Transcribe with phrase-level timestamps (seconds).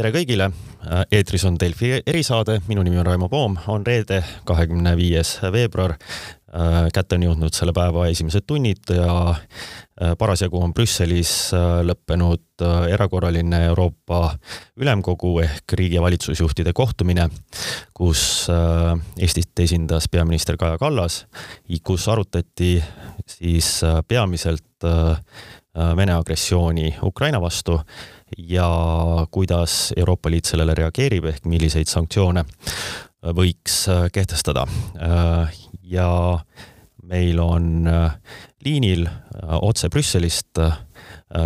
[0.00, 0.46] tere kõigile,
[1.12, 5.98] eetris on Delfi erisaade, minu nimi on Raimo Poom, on reede, kahekümne viies veebruar.
[6.94, 9.34] kätte on jõudnud selle päeva esimesed tunnid ja
[10.18, 11.52] parasjagu on Brüsselis
[11.84, 14.38] lõppenud erakorraline Euroopa
[14.80, 17.28] Ülemkogu ehk riigi ja valitsusjuhtide kohtumine,
[17.92, 18.48] kus
[19.20, 21.26] Eestit esindas peaminister Kaja Kallas,
[21.84, 22.78] kus arutati
[23.28, 24.88] siis peamiselt
[25.70, 27.76] Vene agressiooni Ukraina vastu
[28.38, 28.66] ja
[29.30, 32.44] kuidas Euroopa Liit sellele reageerib, ehk milliseid sanktsioone
[33.22, 34.66] võiks äh, kehtestada.
[34.96, 36.10] Äh, ja
[37.02, 38.12] meil on äh,
[38.64, 39.06] liinil
[39.40, 40.58] otse Brüsselist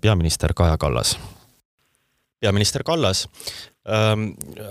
[0.00, 1.18] peaminister Kaja Kallas.
[2.40, 3.28] peaminister Kallas,
[3.88, 4.30] ähm,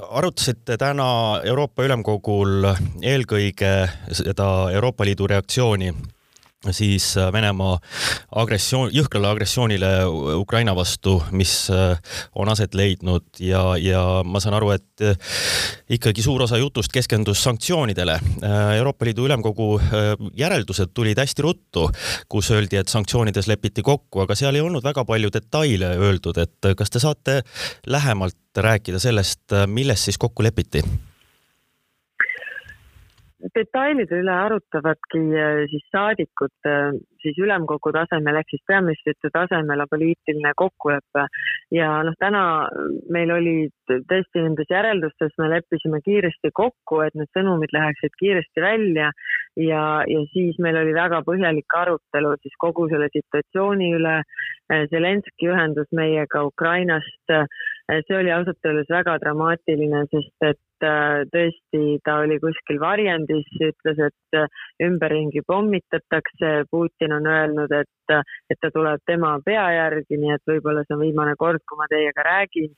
[0.10, 2.66] arutasite täna Euroopa Ülemkogul
[3.02, 5.92] eelkõige seda Euroopa Liidu reaktsiooni
[6.72, 7.78] siis äh, Venemaa
[8.36, 9.90] agressioon, jõhkrale agressioonile
[10.36, 11.96] Ukraina vastu, mis äh,
[12.36, 15.16] on aset leidnud ja, ja ma saan aru, et äh,
[15.96, 18.20] ikkagi suur osa jutust keskendus sanktsioonidele.
[18.78, 19.70] Euroopa Liidu Ülemkogu
[20.38, 21.88] järeldused tulid hästi ruttu,
[22.30, 26.72] kus öeldi, et sanktsioonides lepiti kokku, aga seal ei olnud väga palju detaile öeldud, et
[26.78, 27.40] kas te saate
[27.88, 30.84] lähemalt rääkida sellest, milles siis kokku lepiti?
[33.56, 40.54] Detailide üle arutavadki äh, siis saadikud äh, siis ülemkogu tasemel ehk siis peaministrite tasemel poliitiline
[40.58, 41.26] kokkulepe.
[41.76, 42.44] ja noh, täna
[43.16, 43.56] meil oli
[43.90, 49.12] tõesti nendes järeldustes, me leppisime kiiresti kokku, et need sõnumid läheksid kiiresti välja
[49.58, 54.22] ja, ja siis meil oli väga põhjalik arutelu siis kogu selle situatsiooni üle.
[54.92, 57.32] Zelenski ühendus meiega Ukrainast,
[57.90, 60.69] see oli ausalt öeldes väga dramaatiline, sest et äh,
[61.34, 64.40] tõesti ta oli kuskil varjendis, ütles, et
[64.86, 68.16] ümberringi pommitatakse, Putin on öelnud, et,
[68.50, 71.90] et ta tuleb tema pea järgi, nii et võib-olla see on viimane kord, kui ma
[71.92, 72.76] teiega räägin.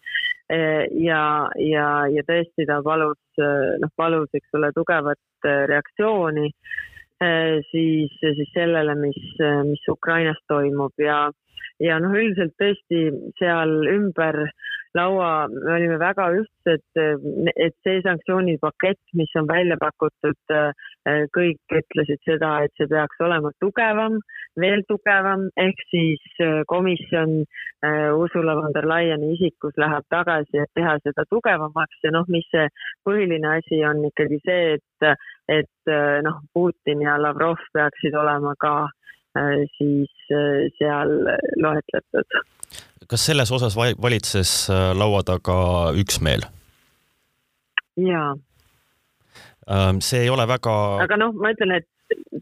[1.00, 1.24] ja,
[1.64, 6.50] ja, ja tõesti ta palus, noh, palus, eks ole, tugevat reaktsiooni
[7.70, 9.22] siis, siis sellele, mis,
[9.68, 11.30] mis Ukrainas toimub ja
[11.82, 13.08] ja noh, üldiselt tõesti
[13.40, 14.38] seal ümber
[14.98, 16.84] laua me olime väga ühtsed,
[17.56, 20.56] et see sanktsioonipakett, mis on välja pakutud,
[21.36, 24.20] kõik ütlesid seda, et see peaks olema tugevam,
[24.60, 27.42] veel tugevam, ehk siis komisjon
[28.18, 32.68] Ursula von der Leyeni isikus läheb tagasi, et teha seda tugevamaks ja noh, mis see
[33.08, 35.12] põhiline asi on ikkagi see, et,
[35.60, 35.94] et
[36.28, 38.76] noh, Putin ja Lavrov peaksid olema ka
[39.78, 40.34] siis
[40.78, 41.14] seal
[41.64, 42.42] loetletud.
[43.12, 45.58] Kas selles osas valitses äh, laua taga
[46.00, 46.48] üksmeel?
[48.00, 48.36] jaa.
[49.72, 50.74] Ähm, see ei ole väga.
[51.04, 51.88] aga noh, ma ütlen, et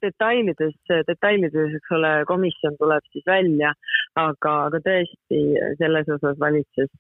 [0.02, 0.75] detailides,
[1.08, 3.74] detailides, eks ole, komisjon tuleb siis välja,
[4.18, 5.41] aga, aga tõesti
[5.81, 6.91] selles osas valitses,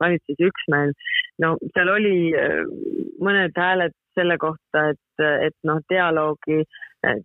[0.00, 0.94] valitses üksmeel.
[1.42, 2.32] no seal oli
[3.24, 6.62] mõned hääled selle kohta, et, et noh, dialoogi,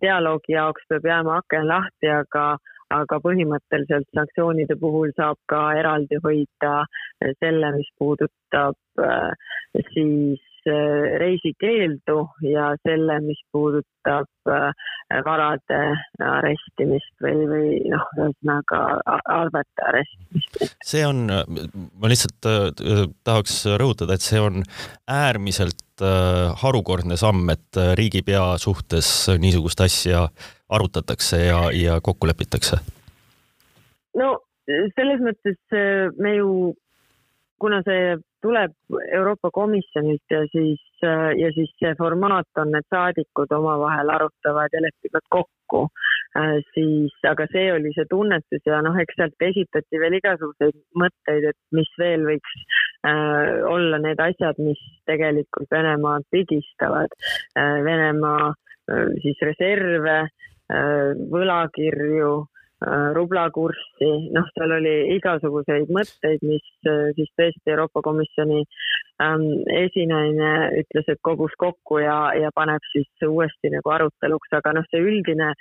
[0.02, 2.54] dialoogi jaoks peab jääma aken lahti, aga,
[2.92, 6.74] aga põhimõtteliselt sanktsioonide puhul saab ka eraldi hoida
[7.40, 8.76] selle, mis puudutab
[9.92, 10.42] siis
[11.20, 12.16] reisikeeldu
[12.48, 14.50] ja selle, mis puudutab
[15.26, 15.80] varade
[16.24, 20.76] arestimist või, või noh, ühesõnaga arvete arestimist.
[20.84, 22.48] see on, ma lihtsalt
[23.24, 24.64] tahaks rõhutada, et see on
[25.10, 26.04] äärmiselt
[26.64, 30.26] harukordne samm, et riigipea suhtes niisugust asja
[30.68, 32.80] arutatakse ja, ja kokku lepitakse?
[34.18, 34.38] no
[34.96, 36.72] selles mõttes äh, me ju,
[37.60, 38.72] kuna see tuleb
[39.16, 45.24] Euroopa Komisjonilt ja siis, ja siis see formaat on, et saadikud omavahel arutavad ja lepivad
[45.32, 45.80] kokku,
[46.74, 51.58] siis, aga see oli see tunnetus ja noh, eks sealt esitati veel igasuguseid mõtteid, et
[51.72, 52.58] mis veel võiks
[53.04, 57.12] Äh, olla need asjad, mis tegelikult Venemaad pigistavad.
[57.52, 60.14] Äh, Venemaa äh, siis reserve,
[60.70, 62.34] võlakirju,
[63.14, 66.64] rublakurssi, noh, seal oli igasuguseid mõtteid, mis
[67.16, 68.60] siis tõesti Euroopa Komisjoni
[69.22, 70.50] ähm, esinaine
[70.82, 75.52] ütles, et kogus kokku ja, ja paneb siis uuesti nagu aruteluks, aga noh, see üldine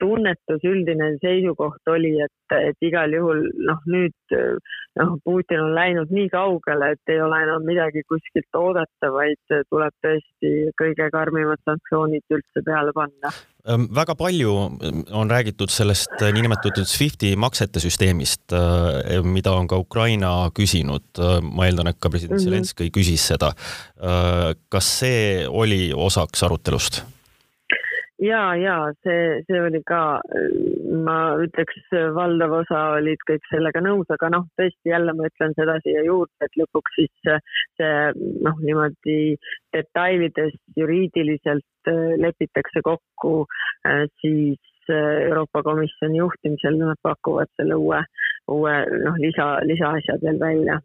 [0.00, 4.38] tunnetus, üldine seisukoht oli, et, et igal juhul noh, nüüd
[5.00, 9.96] noh, Putin on läinud nii kaugele, et ei ole enam midagi kuskilt oodata, vaid tuleb
[10.04, 13.34] tõesti kõige karmimad sanktsioonid üldse peale panna.
[13.62, 14.50] Ehm, väga palju
[15.14, 21.04] on räägitud sellest eh, niinimetatud SWIFTi maksete süsteemist, eh, mida on ka Ukraina küsinud.
[21.42, 22.50] ma eeldan, et ka president mm -hmm.
[22.50, 23.52] Zelenskõi küsis seda.
[24.02, 27.04] Eh, kas see oli osaks arutelust?
[28.18, 30.20] ja, ja see, see oli ka,
[31.06, 31.78] ma ütleks,
[32.16, 36.34] valdav osa olid kõik sellega nõus, aga noh, tõesti jälle ma ütlen seda siia juurde,
[36.44, 37.94] et lõpuks siis see
[38.44, 39.36] noh, niimoodi
[39.74, 41.92] detailides juriidiliselt
[42.22, 43.46] lepitakse kokku
[44.20, 44.60] siis
[44.90, 48.00] Euroopa Komisjoni juhtimisel nad pakuvad selle uue,
[48.50, 48.72] uue
[49.04, 50.78] noh, lisa, lisaasjad veel välja.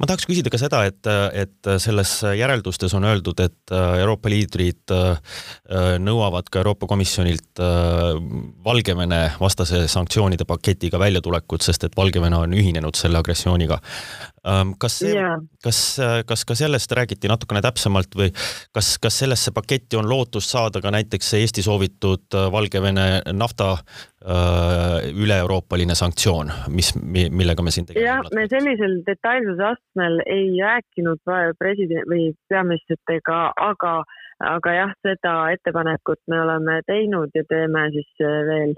[0.00, 4.94] ma tahaks küsida ka seda, et, et selles järeldustes on öeldud, et Euroopa liidrid
[6.02, 7.62] nõuavad ka Euroopa Komisjonilt
[8.64, 13.78] Valgevene vastase sanktsioonide paketiga väljatulekut, sest et Valgevene on ühinenud selle agressiooniga.
[14.78, 15.78] kas see yeah., kas,
[16.26, 18.32] kas ka sellest räägiti natukene täpsemalt või
[18.74, 23.76] kas, kas sellesse paketti on lootust saada ka näiteks see Eesti soovitud Valgevene nafta
[24.22, 31.22] üle-euroopaline sanktsioon, mis, millega me siin jah, me sellisel detailsuse astmel ei rääkinud
[31.58, 33.94] president või peaministritega, aga,
[34.52, 38.76] aga jah, seda ettepanekut me oleme teinud ja teeme siis veel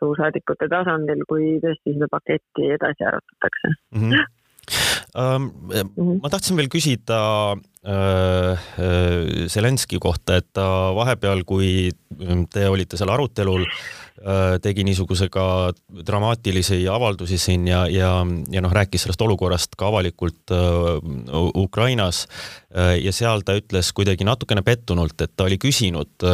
[0.00, 3.76] suursaadikute tasandil, kui tõesti seda paketti edasi arutatakse.
[3.94, 4.10] Mm.
[4.10, 4.34] -hmm
[5.16, 7.18] ma tahtsin veel küsida
[9.48, 11.90] Zelenski kohta, et ta vahepeal, kui
[12.52, 13.64] te olite seal arutelul,
[14.62, 15.72] tegi niisuguse ka
[16.06, 18.10] dramaatilisi avaldusi siin ja, ja,
[18.50, 20.52] ja noh, rääkis sellest olukorrast ka avalikult
[21.54, 22.26] Ukrainas.
[23.02, 26.26] ja seal ta ütles kuidagi natukene pettunult, et ta oli küsinud,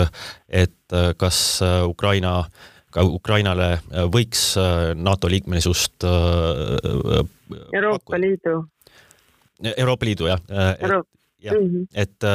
[0.49, 1.39] et kas
[1.87, 2.45] Ukraina
[2.93, 3.81] ka Ukrainale
[4.13, 4.53] võiks
[4.95, 6.05] NATO liikmelisust
[7.73, 8.63] Euroopa Liidu.
[9.77, 10.41] Euroopa Liidu jah
[10.79, 11.03] Euro
[11.43, 11.87] jah mm, -hmm.
[11.95, 12.27] et,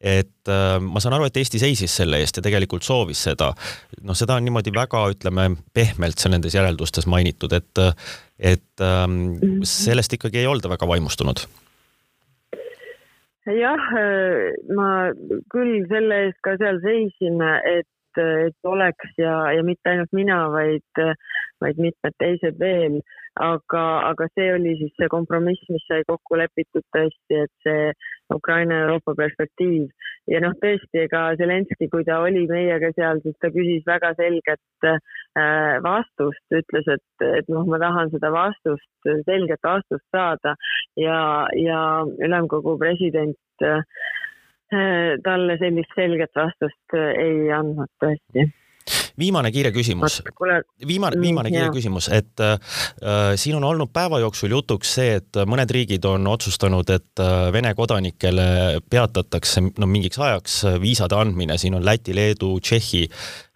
[0.00, 3.52] et ma saan aru, et Eesti seisis selle eest ja tegelikult soovis seda.
[4.02, 7.84] noh, seda on niimoodi väga, ütleme pehmelt seal nendes järeldustes mainitud, et,
[8.38, 9.62] et mm -hmm.
[9.62, 11.46] sellest ikkagi ei olda väga vaimustunud
[13.48, 13.84] jah,
[14.76, 14.88] ma
[15.52, 17.88] küll selle eest ka seal seisin, et
[18.18, 21.02] et oleks ja, ja mitte ainult mina, vaid,
[21.62, 23.00] vaid mitmed teised veel.
[23.38, 27.92] aga, aga see oli siis see kompromiss, mis sai kokku lepitud tõesti, et see
[28.34, 29.92] Ukraina Euroopa perspektiiv.
[30.28, 34.88] Ja noh, tõesti, ega Zelenskõi, kui ta oli meiega seal, siis ta küsis väga selget
[34.90, 34.98] äh,
[35.86, 38.90] vastust, ütles, et, et noh, ma tahan seda vastust,
[39.30, 40.56] selget vastust saada.
[40.98, 41.80] Ja, ja
[42.18, 48.50] ülemkogu president äh, talle sellist selget vastust äh, ei andnud tõesti
[49.18, 50.20] viimane kiire küsimus,
[50.86, 52.56] viimane, mm, viimane kiire küsimus, et äh,
[53.36, 57.74] siin on olnud päeva jooksul jutuks see, et mõned riigid on otsustanud, et äh, Vene
[57.74, 58.48] kodanikele
[58.90, 63.04] peatatakse no mingiks ajaks viisade andmine, siin on Läti, Leedu, Tšehhi.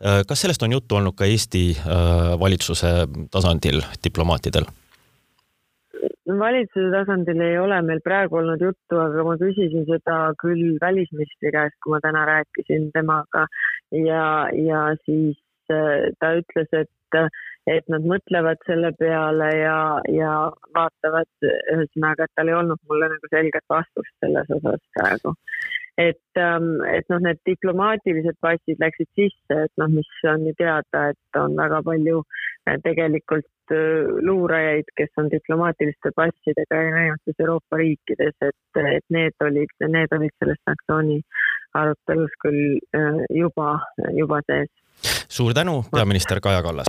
[0.02, 0.22] Äh,.
[0.28, 2.94] kas sellest on juttu olnud ka Eesti äh, valitsuse
[3.30, 4.66] tasandil diplomaatidel?
[6.38, 11.78] valitsuse tasandil ei ole meil praegu olnud juttu, aga ma küsisin seda küll välisministri käest,
[11.82, 13.46] kui ma täna rääkisin temaga.
[13.92, 15.38] Ja, ja siis
[16.20, 17.18] ta ütles, et,
[17.70, 19.78] et nad mõtlevad selle peale ja,
[20.10, 20.32] ja
[20.76, 25.36] vaatavad, ühesõnaga, et tal ei olnud mulle nagu selget vastust selles osas praegu
[25.98, 31.08] et, ähm, et noh, need diplomaatilised passid läksid sisse, et noh, mis on ju teada,
[31.12, 38.36] et on väga palju äh, tegelikult äh, luurajaid, kes on diplomaatiliste passidega erinevates Euroopa riikides,
[38.40, 41.20] et, et need olid, need olid selles sanktsiooni
[41.82, 43.74] arutelus küll äh, juba,
[44.16, 45.21] juba sees.
[45.32, 46.86] Suur tänu, peaminister Kaja Kallas